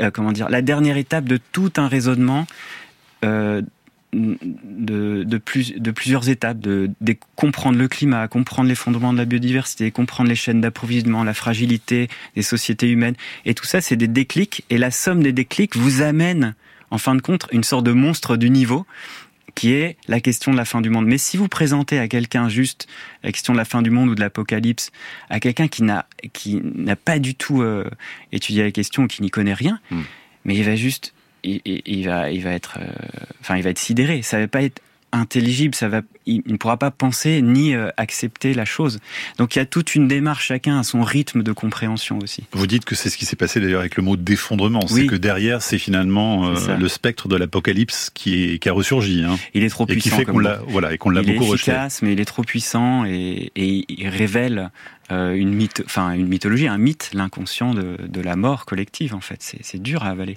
[0.00, 2.46] euh, comment dire, la dernière étape de tout un raisonnement.
[3.24, 3.62] Euh,
[4.12, 9.24] de, de, plus, de plusieurs étapes, de, de, comprendre le climat, comprendre les de la
[9.26, 13.16] biodiversité, comprendre les chaînes d'approvisionnement, la fragilité des sociétés humaines.
[13.44, 14.64] Et tout ça, c'est des déclics.
[14.70, 16.54] Et la somme des déclics vous amène
[16.90, 18.86] en fin de compte, une sorte de monstre du niveau
[19.54, 21.06] qui est la question de la fin du monde.
[21.06, 22.86] Mais si vous présentez à quelqu'un juste
[23.24, 24.92] la question de la fin du monde ou de l'apocalypse,
[25.30, 27.88] à quelqu'un qui n'a qui n'a pas du tout euh,
[28.32, 30.02] étudié la question ou qui n'y connaît rien, hmm.
[30.44, 32.86] mais il va juste il, il, va il va être euh,
[33.40, 34.22] enfin il va être sidéré.
[34.22, 34.82] Ça va pas être
[35.16, 39.00] intelligible, ça va, il ne pourra pas penser ni euh, accepter la chose.
[39.38, 42.44] Donc il y a toute une démarche, chacun à son rythme de compréhension aussi.
[42.52, 45.16] Vous dites que c'est ce qui s'est passé d'ailleurs avec le mot d'effondrement, c'est que
[45.16, 49.24] derrière c'est finalement euh, le spectre de l'apocalypse qui, qui a ressurgi.
[49.24, 49.98] Hein, il est trop puissant.
[49.98, 51.70] Et qui fait qu'on l'a, voilà, et qu'on l'a beaucoup rejeté.
[51.70, 54.70] Il est efficace, mais il est trop puissant et, et il révèle
[55.10, 59.20] euh, une mythe, enfin une mythologie, un mythe, l'inconscient de, de la mort collective en
[59.20, 59.38] fait.
[59.40, 60.36] C'est dur à avaler.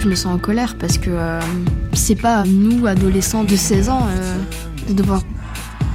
[0.00, 1.40] Je me sens en colère parce que euh,
[1.92, 4.38] c'est pas nous, adolescents de 16 ans, euh,
[4.88, 5.22] de devoir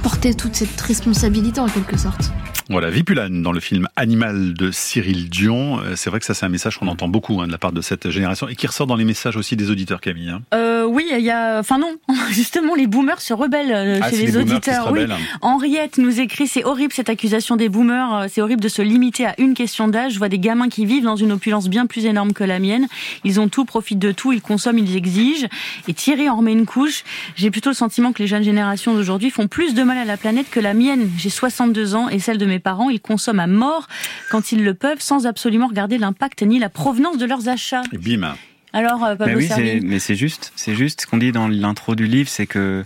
[0.04, 2.30] porter toute cette responsabilité en quelque sorte.
[2.68, 5.78] Voilà, Vipulane dans le film Animal de Cyril Dion.
[5.78, 7.70] Euh, c'est vrai que ça, c'est un message qu'on entend beaucoup hein, de la part
[7.70, 10.30] de cette génération et qui ressort dans les messages aussi des auditeurs, Camille.
[10.30, 10.42] Hein.
[10.52, 11.58] Euh, oui, il y a.
[11.58, 11.94] Enfin non,
[12.30, 14.90] justement, les boomers se rebellent euh, ah, chez les, auditeurs.
[14.90, 15.06] Oui.
[15.42, 18.26] Henriette nous écrit c'est horrible cette accusation des boomers.
[18.30, 20.14] C'est horrible de se limiter à une question d'âge.
[20.14, 22.88] Je vois des gamins qui vivent dans une opulence bien plus énorme que la mienne.
[23.24, 25.46] Ils ont tout, profitent de tout, ils consomment, ils exigent.
[25.86, 27.04] Et Thierry en remet une couche.
[27.36, 30.16] J'ai plutôt le sentiment que les jeunes générations d'aujourd'hui font plus de mal à la
[30.16, 31.10] planète que la mienne.
[31.18, 33.86] J'ai 62 ans et celle de mes parents, ils consomment à mort
[34.30, 37.82] quand ils le peuvent sans absolument regarder l'impact ni la provenance de leurs achats.
[37.92, 38.34] Et bim
[38.76, 39.48] alors, euh, mais oui,
[39.82, 42.84] mais c'est juste, c'est juste ce qu'on dit dans l'intro du livre, c'est que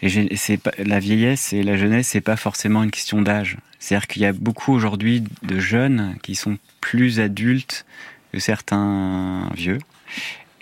[0.00, 3.56] c'est la vieillesse et la jeunesse, c'est pas forcément une question d'âge.
[3.80, 7.84] C'est-à-dire qu'il y a beaucoup aujourd'hui de jeunes qui sont plus adultes
[8.32, 9.78] que certains vieux.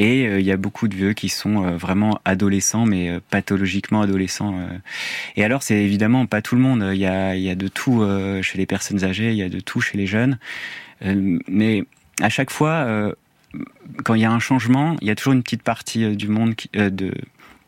[0.00, 3.20] Et euh, il y a beaucoup de vieux qui sont euh, vraiment adolescents, mais euh,
[3.28, 4.58] pathologiquement adolescents.
[5.36, 6.82] Et alors, c'est évidemment pas tout le monde.
[6.94, 8.02] Il y a, il y a de tout
[8.42, 10.38] chez les personnes âgées, il y a de tout chez les jeunes.
[11.02, 11.84] mais
[12.22, 13.14] à chaque fois,
[14.04, 16.54] quand il y a un changement, il y a toujours une petite partie du monde,
[16.54, 17.12] qui, de,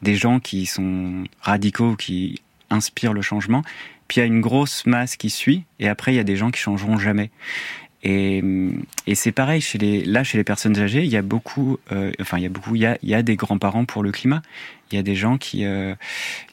[0.03, 3.62] des gens qui sont radicaux, qui inspirent le changement.
[4.09, 6.37] Puis il y a une grosse masse qui suit, et après il y a des
[6.37, 7.31] gens qui changeront jamais.
[8.05, 8.42] Et,
[9.07, 12.11] et c'est pareil chez les là chez les personnes âgées, il y a beaucoup, euh,
[12.21, 14.11] enfin il y a beaucoup, il y a, il y a des grands-parents pour le
[14.11, 14.42] climat.
[14.90, 15.95] Il y a des gens qui, euh,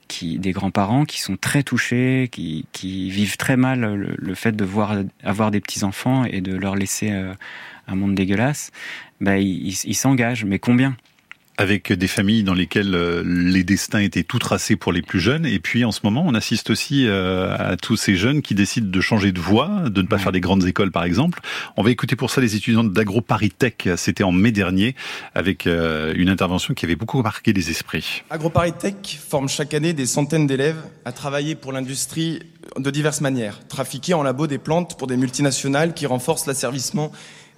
[0.07, 4.55] qui des grands-parents qui sont très touchés, qui, qui vivent très mal le, le, fait
[4.55, 7.33] de voir avoir des petits enfants et de leur laisser euh,
[7.87, 8.71] un monde dégueulasse.
[9.21, 10.95] Ben ils s'engagent, mais combien?
[11.57, 15.45] Avec des familles dans lesquelles euh, les destins étaient tout tracés pour les plus jeunes.
[15.45, 18.87] Et puis en ce moment, on assiste aussi euh, à tous ces jeunes qui décident
[18.89, 21.41] de changer de voie, de ne pas faire des grandes écoles par exemple.
[21.75, 24.95] On va écouter pour ça les étudiants d'AgroParisTech, c'était en mai dernier,
[25.35, 28.23] avec euh, une intervention qui avait beaucoup marqué les esprits.
[28.29, 32.39] AgroParisTech forme chaque année des centaines d'élèves à travailler pour l'industrie
[32.77, 33.59] de diverses manières.
[33.67, 37.11] Trafiquer en labo des plantes pour des multinationales qui renforcent l'asservissement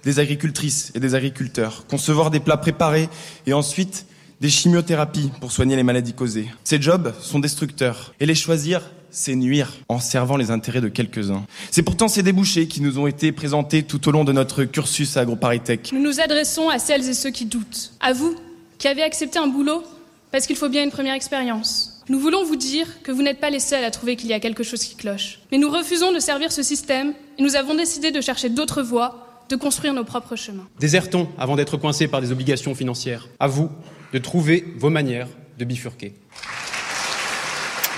[0.04, 3.08] des agricultrices et des agriculteurs, concevoir des plats préparés
[3.46, 4.06] et ensuite
[4.40, 6.48] des chimiothérapies pour soigner les maladies causées.
[6.64, 11.44] Ces jobs sont destructeurs et les choisir, c'est nuire en servant les intérêts de quelques-uns.
[11.70, 15.16] C'est pourtant ces débouchés qui nous ont été présentés tout au long de notre cursus
[15.16, 15.92] à AgroParisTech.
[15.92, 17.92] Nous nous adressons à celles et ceux qui doutent.
[18.00, 18.34] À vous,
[18.78, 19.84] qui avez accepté un boulot
[20.32, 22.02] parce qu'il faut bien une première expérience.
[22.08, 24.40] Nous voulons vous dire que vous n'êtes pas les seuls à trouver qu'il y a
[24.40, 25.38] quelque chose qui cloche.
[25.52, 29.31] Mais nous refusons de servir ce système et nous avons décidé de chercher d'autres voies
[29.52, 30.66] de construire nos propres chemins.
[30.80, 33.28] Désertons avant d'être coincés par des obligations financières.
[33.38, 33.70] À vous
[34.12, 36.14] de trouver vos manières de bifurquer.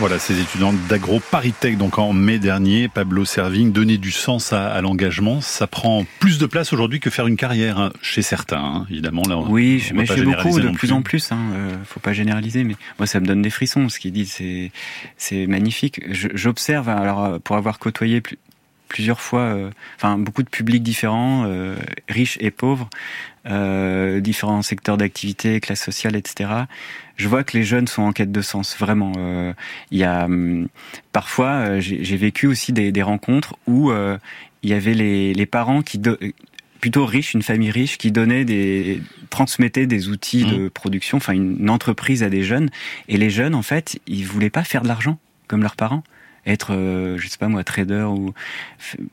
[0.01, 5.40] Voilà, ces étudiants d'agro-paritech, donc en mai dernier, Pablo Serving, donner du sens à, l'engagement,
[5.40, 9.23] ça prend plus de place aujourd'hui que faire une carrière hein, chez certains, hein, évidemment.
[9.29, 11.31] Là, oui, mais chez beaucoup, de plus, en plus.
[11.31, 13.88] Hein, euh, faut pas généraliser, mais moi ça me donne des frissons.
[13.88, 14.73] Ce qu'il dit, c'est
[15.17, 16.01] c'est magnifique.
[16.11, 18.38] J'observe, alors pour avoir côtoyé plus,
[18.88, 21.77] plusieurs fois, euh, enfin beaucoup de publics différents, euh,
[22.09, 22.88] riches et pauvres,
[23.47, 26.51] euh, différents secteurs d'activité, classe sociale, etc.
[27.16, 29.12] Je vois que les jeunes sont en quête de sens, vraiment.
[29.90, 30.68] Il y a hum,
[31.12, 36.01] parfois, j'ai vécu aussi des, des rencontres où il y avait les, les parents qui
[36.81, 40.70] plutôt riches, une famille riche qui donnait des transmettait des outils de mmh.
[40.70, 42.68] production, enfin une entreprise à des jeunes,
[43.09, 45.18] et les jeunes en fait, ils voulaient pas faire de l'argent
[45.49, 46.05] comme leurs parents
[46.47, 48.33] être, euh, je sais pas moi, trader ou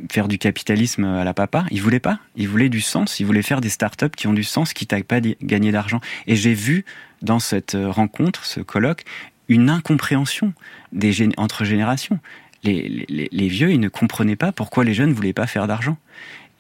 [0.10, 1.66] faire du capitalisme à la papa.
[1.72, 2.20] Ils voulaient pas.
[2.36, 3.20] Ils voulaient du sens.
[3.20, 6.02] Ils voulaient faire des startups qui ont du sens, qui t'aillent pas gagner d'argent.
[6.28, 6.86] Et j'ai vu
[7.22, 9.04] dans cette euh, rencontre, ce colloque,
[9.48, 10.54] une incompréhension
[10.92, 12.20] des entre générations.
[12.64, 15.98] Les, les, les, vieux, ils ne comprenaient pas pourquoi les jeunes voulaient pas faire d'argent.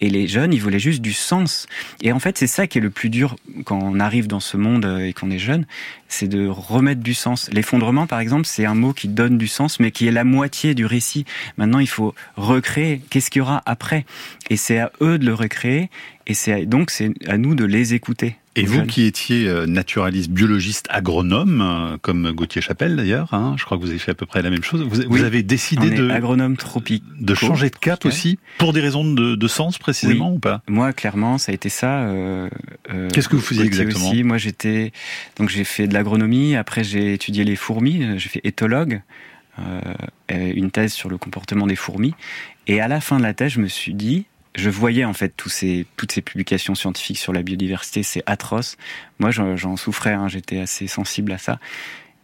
[0.01, 1.67] Et les jeunes, ils voulaient juste du sens.
[2.01, 3.35] Et en fait, c'est ça qui est le plus dur
[3.65, 5.65] quand on arrive dans ce monde euh, et qu'on est jeune,
[6.07, 7.49] c'est de remettre du sens.
[7.53, 10.73] L'effondrement, par exemple, c'est un mot qui donne du sens, mais qui est la moitié
[10.73, 11.25] du récit.
[11.57, 13.01] Maintenant, il faut recréer.
[13.09, 14.05] Qu'est-ce qu'il y aura après
[14.49, 15.89] Et c'est à eux de le recréer.
[16.27, 18.37] Et c'est donc c'est à nous de les écouter.
[18.55, 23.63] Et vous qui étiez euh, naturaliste, biologiste, agronome, euh, comme Gauthier Chapelle d'ailleurs, hein, je
[23.63, 24.81] crois que vous avez fait à peu près la même chose.
[24.81, 29.35] Vous, avez décidé de agronome tropique, de changer de cap aussi pour des raisons de,
[29.35, 30.61] de sens précisément ou pas?
[30.67, 32.01] Moi, clairement, ça a été ça.
[32.01, 32.49] Euh,
[32.93, 34.09] euh Qu'est-ce que vous faisiez exactement?
[34.09, 34.91] aussi, Moi, j'étais
[35.37, 36.55] donc j'ai fait de l'agronomie.
[36.55, 38.05] Après, j'ai étudié les fourmis.
[38.17, 39.01] J'ai fait éthologue.
[39.59, 39.81] Euh,
[40.29, 42.13] une thèse sur le comportement des fourmis.
[42.67, 45.33] Et à la fin de la thèse, je me suis dit, je voyais en fait
[45.35, 48.77] tous ces, toutes ces publications scientifiques sur la biodiversité, c'est atroce.
[49.19, 51.59] Moi, j'en souffrais, hein, j'étais assez sensible à ça.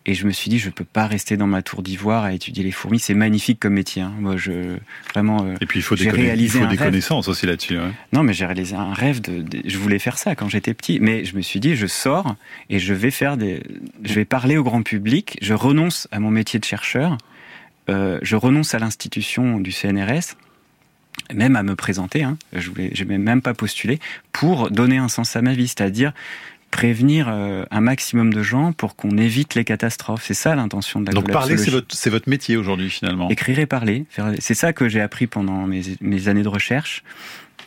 [0.09, 2.63] Et je me suis dit, je peux pas rester dans ma tour d'ivoire à étudier
[2.63, 2.97] les fourmis.
[2.97, 4.01] C'est magnifique comme métier.
[4.01, 4.13] Hein.
[4.17, 4.77] Moi, je
[5.11, 5.43] vraiment.
[5.43, 7.77] Euh, et puis il faut des, réalisé il faut des connaissances aussi là-dessus.
[8.13, 10.99] Non, mais j'ai réalisé un rêve de, Je voulais faire ça quand j'étais petit.
[11.01, 12.37] Mais je me suis dit, je sors
[12.69, 13.61] et je vais faire des.
[14.01, 15.37] Je vais parler au grand public.
[15.41, 17.17] Je renonce à mon métier de chercheur.
[17.89, 20.37] Euh, je renonce à l'institution du CNRS
[21.33, 23.99] même à me présenter, hein, je voulais, j'ai même pas postulé,
[24.31, 26.13] pour donner un sens à ma vie, c'est-à-dire
[26.71, 30.23] prévenir euh, un maximum de gens pour qu'on évite les catastrophes.
[30.25, 33.29] C'est ça l'intention de la Donc parler, c'est votre, c'est votre métier aujourd'hui finalement.
[33.29, 34.05] Écrire et parler,
[34.39, 37.03] c'est ça que j'ai appris pendant mes, mes, années de recherche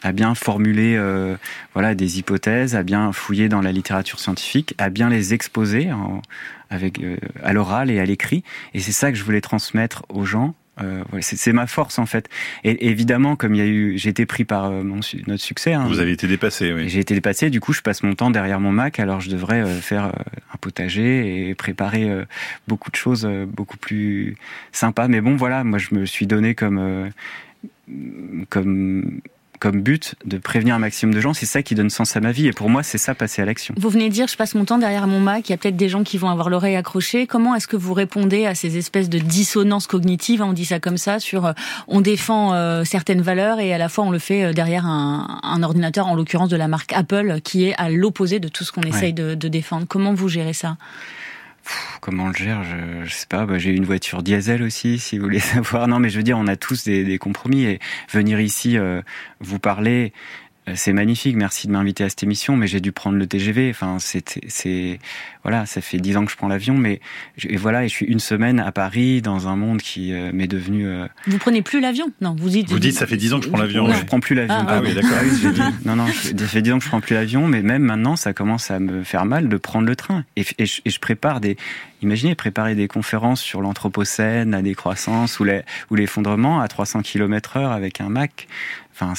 [0.03, 1.37] à bien formuler euh,
[1.75, 6.23] voilà des hypothèses, à bien fouiller dans la littérature scientifique, à bien les exposer en,
[6.71, 8.43] avec euh, à l'oral et à l'écrit.
[8.75, 12.29] Et c'est ça que je voulais transmettre aux gens euh, c'est ma force en fait.
[12.65, 15.73] Et évidemment, comme il y a eu, j'ai été pris par euh, mon, notre succès.
[15.73, 16.89] Hein, Vous avez été dépassé, oui.
[16.89, 17.51] J'ai été dépassé.
[17.51, 18.99] Du coup, je passe mon temps derrière mon Mac.
[19.01, 22.11] Alors, je devrais euh, faire un potager et préparer
[22.69, 24.37] beaucoup de choses beaucoup plus
[24.73, 25.09] sympas.
[25.09, 27.11] Mais bon, voilà, moi je me suis donné comme
[28.51, 29.21] comme
[29.61, 31.35] comme but de prévenir un maximum de gens.
[31.35, 32.49] C'est ça qui donne sens à ma vie.
[32.49, 33.75] Et pour moi, c'est ça, passer à l'action.
[33.77, 35.49] Vous venez de dire, je passe mon temps derrière mon Mac.
[35.49, 37.27] Il y a peut-être des gens qui vont avoir l'oreille accrochée.
[37.27, 40.97] Comment est-ce que vous répondez à ces espèces de dissonances cognitives, on dit ça comme
[40.97, 41.53] ça, sur euh,
[41.89, 45.41] on défend euh, certaines valeurs et à la fois on le fait euh, derrière un,
[45.43, 48.73] un ordinateur, en l'occurrence de la marque Apple, qui est à l'opposé de tout ce
[48.73, 49.87] qu'on essaye de, de défendre.
[49.87, 50.77] Comment vous gérez ça?
[52.01, 53.47] Comment le gère je, je sais pas.
[53.47, 55.89] Bah, j'ai une voiture diesel aussi, si vous voulez savoir.
[55.89, 57.79] Non, mais je veux dire, on a tous des, des compromis et
[58.11, 59.03] venir ici euh,
[59.41, 60.13] vous parler,
[60.75, 63.71] c'est magnifique, merci de m'inviter à cette émission, mais j'ai dû prendre le TGV.
[63.71, 64.99] Enfin, c'est, c'est,
[65.43, 67.01] voilà, ça fait dix ans que je prends l'avion, mais
[67.43, 70.47] et voilà, et je suis une semaine à Paris dans un monde qui euh, m'est
[70.47, 70.87] devenu.
[70.87, 71.07] Euh...
[71.27, 72.13] Vous prenez plus l'avion?
[72.21, 72.69] Non, vous dites.
[72.69, 73.89] Vous dites, ça fait dix ans que je prends l'avion.
[73.89, 74.57] Non, je prends plus l'avion.
[74.59, 75.11] Ah, ah oui, d'accord.
[75.61, 78.17] Ah, non, non, ça fait dix ans que je prends plus l'avion, mais même maintenant,
[78.17, 80.25] ça commence à me faire mal de prendre le train.
[80.37, 81.57] Et, et, je, et je prépare des.
[82.03, 85.45] Imaginez préparer des conférences sur l'anthropocène, la décroissance ou
[85.95, 88.49] l'effondrement à 300 km heure avec un Mac.
[89.01, 89.15] Enfin.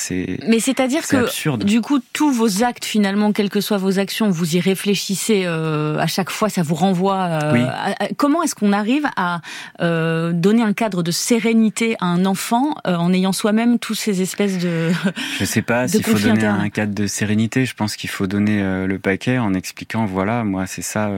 [0.48, 1.64] Mais c'est-à-dire que absurde.
[1.64, 5.98] du coup, tous vos actes, finalement, quelles que soient vos actions, vous y réfléchissez euh,
[5.98, 7.24] à chaque fois, ça vous renvoie.
[7.24, 7.62] Euh, oui.
[7.62, 9.42] à, à, comment est-ce qu'on arrive à
[9.82, 14.60] euh, donner un cadre de sérénité à un enfant en ayant soi-même tous ces espèces
[14.60, 14.92] de.
[15.40, 17.66] Je sais pas s'il faut donner un cadre de sérénité.
[17.66, 21.10] Je pense qu'il faut donner le paquet en expliquant, voilà, moi c'est ça.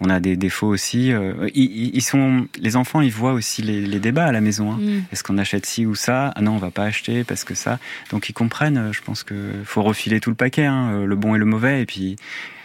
[0.00, 0.89] on a des défauts aussi.
[0.98, 4.72] Euh, ils, ils sont, les enfants, ils voient aussi les, les débats à la maison.
[4.72, 4.78] Hein.
[4.80, 5.02] Mm.
[5.12, 6.32] Est-ce qu'on achète ci ou ça?
[6.34, 7.78] Ah non, on va pas acheter parce que ça.
[8.10, 11.16] Donc ils comprennent, euh, je pense que faut refiler tout le paquet, hein, euh, le
[11.16, 12.16] bon et le mauvais, et puis de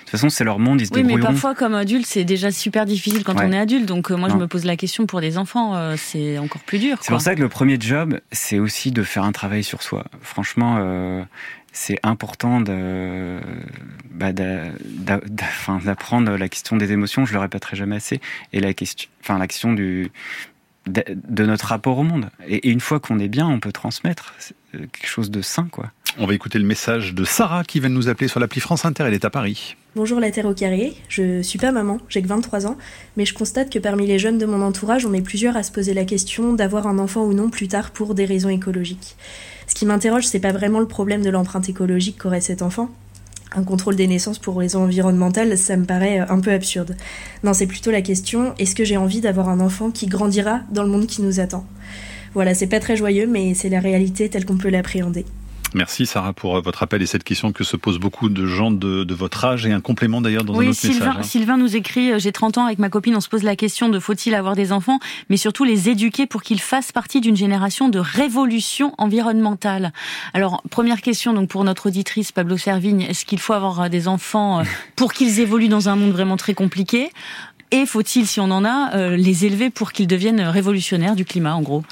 [0.01, 2.85] toute façon c'est leur monde, ils se Oui, mais parfois, comme adulte, c'est déjà super
[2.85, 3.45] difficile quand Ouais.
[3.47, 3.85] on est adulte.
[3.87, 4.35] Donc, euh, moi, Non.
[4.35, 6.97] je me pose la question pour des enfants, euh, c'est encore plus dur.
[7.01, 10.05] C'est pour ça que le premier job, c'est aussi de faire un travail sur soi.
[10.21, 11.23] Franchement, euh,
[11.75, 13.37] c'est important de,
[14.09, 17.25] bah, d'apprendre la question des émotions.
[17.25, 18.21] Je le répéterai jamais assez.
[18.53, 20.11] Et la question, enfin la question du
[20.87, 22.29] de, de notre rapport au monde.
[22.47, 24.35] Et, et une fois qu'on est bien, on peut transmettre
[24.75, 25.91] euh, quelque chose de sain, quoi.
[26.17, 28.85] On va écouter le message de Sarah qui vient de nous appeler sur l'appli France
[28.85, 29.03] Inter.
[29.07, 29.75] Elle est à Paris.
[29.97, 32.77] Bonjour la Terre au carré, je suis pas maman, j'ai que 23 ans,
[33.15, 35.71] mais je constate que parmi les jeunes de mon entourage, on est plusieurs à se
[35.71, 39.15] poser la question d'avoir un enfant ou non plus tard pour des raisons écologiques.
[39.75, 42.89] Ce qui m'interroge, c'est pas vraiment le problème de l'empreinte écologique qu'aurait cet enfant.
[43.51, 46.95] Un contrôle des naissances pour raisons environnementales, ça me paraît un peu absurde.
[47.43, 50.83] Non, c'est plutôt la question est-ce que j'ai envie d'avoir un enfant qui grandira dans
[50.83, 51.65] le monde qui nous attend?
[52.33, 55.25] Voilà, c'est pas très joyeux, mais c'est la réalité telle qu'on peut l'appréhender.
[55.75, 58.71] Merci Sarah pour euh, votre appel et cette question que se posent beaucoup de gens
[58.71, 61.15] de, de votre âge et un complément d'ailleurs dans un Oui, autre Sylvain, message.
[61.19, 61.23] hein.
[61.23, 63.89] Sylvain nous écrit euh, J'ai 30 ans avec ma copine, on se pose la question
[63.89, 67.89] de faut-il avoir des enfants, mais surtout les éduquer pour qu'ils fassent partie d'une génération
[67.89, 69.91] de révolution environnementale.
[70.33, 74.07] Alors, première question donc pour notre auditrice Pablo Servigne est-ce qu'il faut avoir euh, des
[74.07, 74.63] enfants
[74.95, 77.09] pour qu'ils évoluent dans un monde vraiment très compliqué?
[77.71, 81.61] Et faut-il, si on en a, les élever pour qu'ils deviennent révolutionnaires du climat, en
[81.63, 81.83] gros?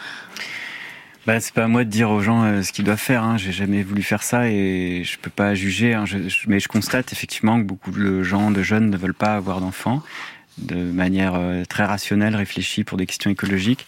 [1.25, 3.23] Bah, c'est pas à moi de dire aux gens euh, ce qu'ils doivent faire.
[3.23, 3.37] Hein.
[3.37, 5.93] J'ai jamais voulu faire ça et je peux pas juger.
[5.93, 6.03] Hein.
[6.47, 10.01] Mais je constate effectivement que beaucoup de gens, de jeunes, ne veulent pas avoir d'enfants
[10.57, 13.87] de manière euh, très rationnelle, réfléchie pour des questions écologiques.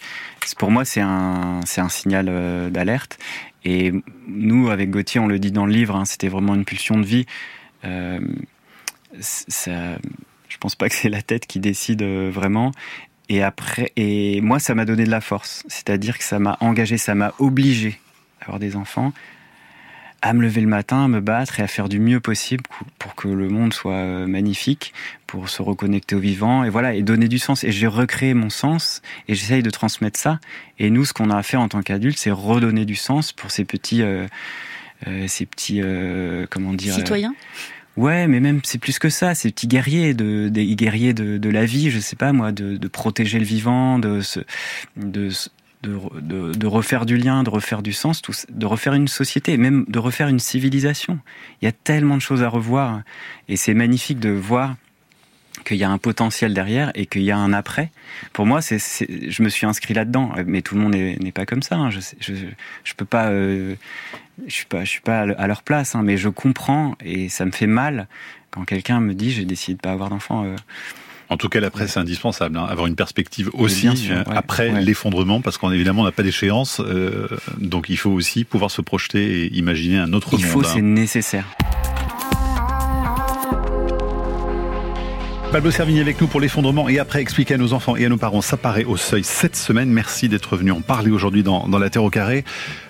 [0.58, 3.18] Pour moi, c'est un, c'est un signal euh, d'alerte.
[3.64, 3.92] Et
[4.28, 7.04] nous, avec Gauthier, on le dit dans le livre, hein, c'était vraiment une pulsion de
[7.04, 7.26] vie.
[7.84, 8.20] Euh,
[9.20, 9.98] ça,
[10.48, 12.72] je pense pas que c'est la tête qui décide vraiment.
[13.28, 15.64] Et après, et moi, ça m'a donné de la force.
[15.68, 17.98] C'est-à-dire que ça m'a engagé, ça m'a obligé
[18.40, 19.12] à avoir des enfants,
[20.22, 22.64] à me lever le matin, à me battre et à faire du mieux possible
[22.98, 24.94] pour que le monde soit euh, magnifique,
[25.26, 27.64] pour se reconnecter au vivant et voilà, et donner du sens.
[27.64, 30.38] Et j'ai recréé mon sens et j'essaye de transmettre ça.
[30.78, 33.50] Et nous, ce qu'on a à faire en tant qu'adultes, c'est redonner du sens pour
[33.50, 34.26] ces petits, euh,
[35.06, 37.34] euh, ces petits, euh, comment dire, euh, Citoyens?
[37.96, 41.48] Ouais, mais même c'est plus que ça, ces petits guerriers de des guerriers de, de
[41.48, 44.40] la vie, je sais pas moi, de, de protéger le vivant, de se,
[44.96, 45.30] de,
[45.82, 49.98] de, de, refaire du lien, de refaire du sens, de refaire une société, même de
[49.98, 51.18] refaire une civilisation.
[51.62, 53.00] Il y a tellement de choses à revoir
[53.48, 54.76] et c'est magnifique de voir
[55.66, 57.90] qu'il y a un potentiel derrière et qu'il y a un après.
[58.32, 61.62] Pour moi, c'est, je me suis inscrit là-dedans, mais tout le monde n'est, pas comme
[61.62, 61.74] ça.
[61.76, 61.90] hein.
[61.90, 62.32] Je, je,
[62.84, 63.74] je peux pas, euh,
[64.46, 66.94] je suis pas, je suis pas à le- à leur place, hein, mais je comprends
[67.04, 68.06] et ça me fait mal
[68.50, 70.44] quand quelqu'un me dit j'ai décidé de pas avoir d'enfant.
[70.44, 70.54] euh.
[71.28, 72.56] En tout cas, la presse, c'est indispensable.
[72.56, 74.80] hein, avoir une perspective aussi sûr, euh, ouais, après ouais.
[74.82, 77.26] l'effondrement, parce qu'on évidemment on n'a pas d'échéance, euh,
[77.58, 80.52] donc il faut aussi pouvoir se projeter et imaginer un autre Il monde.
[80.52, 80.70] faut, hein.
[80.72, 81.44] c'est nécessaire.
[85.52, 88.16] Pablo Servigny avec nous pour l'effondrement et après expliquer à nos enfants et à nos
[88.16, 89.88] parents ça paraît au seuil cette semaine.
[89.88, 92.44] Merci d'être venu en parler aujourd'hui dans, dans, La Terre au carré.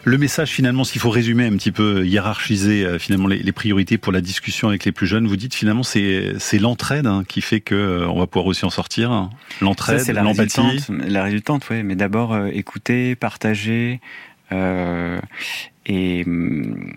[0.05, 3.99] Le message finalement, s'il faut résumer un petit peu, hiérarchiser euh, finalement les, les, priorités
[3.99, 7.41] pour la discussion avec les plus jeunes, vous dites finalement c'est c'est l'entraide hein, qui
[7.41, 9.31] fait que euh, on va pouvoir aussi en sortir.
[9.61, 10.85] L'entraide, l'empathie.
[10.89, 11.83] La résultante, oui.
[11.83, 14.01] Mais d'abord euh, écouter, partager
[14.53, 15.21] euh,
[15.87, 16.93] et hum,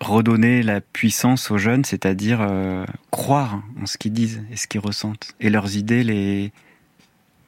[0.00, 4.80] redonner la puissance aux jeunes, c'est-à-dire euh, croire en ce qu'ils disent et ce qu'ils
[4.80, 6.52] ressentent, et leurs idées les,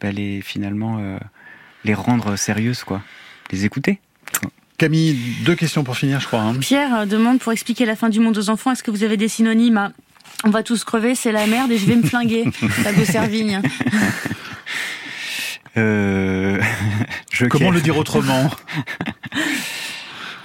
[0.01, 1.19] bah, les finalement euh,
[1.85, 3.03] les rendre sérieuses, quoi,
[3.51, 4.01] les écouter.
[4.79, 6.41] Camille, deux questions pour finir, je crois.
[6.41, 6.55] Hein.
[6.55, 9.17] Pierre euh, demande pour expliquer la fin du monde aux enfants, est-ce que vous avez
[9.17, 9.93] des synonymes à
[10.45, 13.61] on va tous crever, c'est la merde et je vais me flinguer, Fabio Servigne.
[15.77, 16.61] Euh...
[17.51, 18.49] Comment le dire autrement?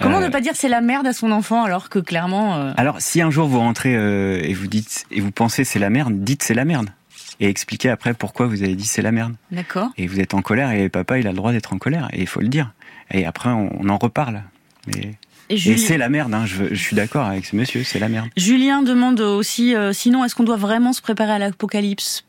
[0.00, 2.56] Comment ne pas dire c'est la merde à son enfant alors que clairement.
[2.56, 2.72] Euh...
[2.76, 5.90] Alors si un jour vous rentrez euh, et vous dites et vous pensez c'est la
[5.90, 6.90] merde, dites c'est la merde
[7.40, 9.34] et expliquez après pourquoi vous avez dit c'est la merde.
[9.50, 9.88] D'accord.
[9.96, 12.20] Et vous êtes en colère et papa il a le droit d'être en colère et
[12.20, 12.72] il faut le dire.
[13.10, 14.42] Et après on, en reparle.
[14.86, 15.14] Mais
[15.50, 16.46] et, et c'est la merde, hein.
[16.46, 18.28] je, je, suis d'accord avec ce monsieur, c'est la merde.
[18.36, 22.24] Julien demande aussi, euh, sinon, est-ce qu'on doit vraiment se préparer à l'apocalypse?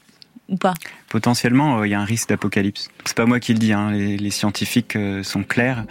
[0.49, 0.73] Ou pas?
[1.09, 2.89] Potentiellement, il euh, y a un risque d'apocalypse.
[3.05, 3.91] C'est pas moi qui le dis, hein.
[3.91, 5.85] les, scientifiques euh, sont clairs.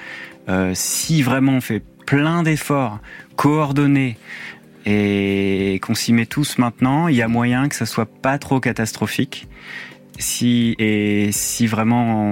[0.48, 2.98] Euh, si vraiment on fait plein d'efforts
[3.36, 4.18] coordonnés
[4.84, 8.60] et qu'on s'y met tous maintenant, il y a moyen que ça soit pas trop
[8.60, 9.48] catastrophique.
[10.18, 12.22] Si et si vraiment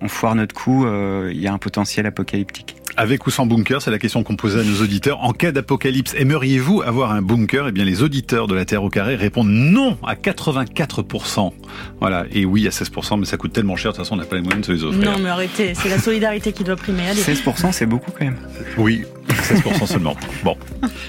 [0.00, 2.77] on, foire notre coup, il y a un potentiel apocalyptique.
[3.00, 5.22] Avec ou sans bunker, c'est la question qu'on posait à nos auditeurs.
[5.22, 7.68] En cas d'apocalypse, aimeriez-vous avoir un bunker?
[7.68, 11.52] Eh bien, les auditeurs de la Terre au carré répondent non à 84%.
[12.00, 14.24] Voilà, et oui à 16%, mais ça coûte tellement cher, de toute façon, on n'a
[14.24, 15.12] pas les moyens de se les offrir.
[15.12, 17.06] Non, mais arrêtez, c'est la solidarité qui doit primer.
[17.06, 17.22] Allez.
[17.22, 18.38] 16%, c'est beaucoup quand même.
[18.76, 20.16] Oui, 16% seulement.
[20.42, 20.56] Bon.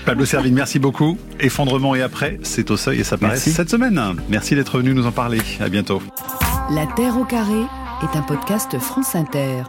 [0.05, 1.17] Pablo Servigne, merci beaucoup.
[1.39, 3.51] Effondrement et après, c'est au seuil et ça paraît Merci.
[3.51, 3.99] cette semaine.
[4.29, 5.39] Merci d'être venu nous en parler.
[5.59, 6.03] À bientôt.
[6.69, 7.61] La Terre au carré
[8.03, 9.63] est un podcast France Inter.